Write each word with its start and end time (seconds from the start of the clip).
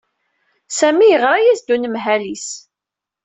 Sami 0.77 1.05
yeɣra-as-d 1.07 1.67
unemhal-is. 1.73 2.47